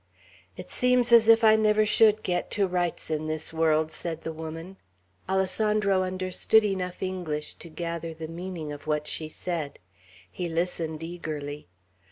"It 0.57 0.71
seems 0.71 1.11
as 1.11 1.27
if 1.27 1.43
I 1.43 1.55
never 1.55 1.85
should 1.85 2.23
get 2.23 2.49
to 2.57 2.65
rights 2.65 3.11
in 3.11 3.27
this 3.27 3.53
world!" 3.53 3.91
said 3.91 4.23
the 4.23 4.33
woman. 4.33 4.77
Alessandro 5.29 6.01
understood 6.01 6.65
enough 6.65 7.03
English 7.03 7.53
to 7.59 7.69
gather 7.69 8.11
the 8.11 8.27
meaning 8.27 8.71
of 8.71 8.87
what 8.87 9.05
she 9.05 9.29
said. 9.29 9.77
He 10.31 10.49
listened 10.49 11.03
eagerly. 11.03 11.67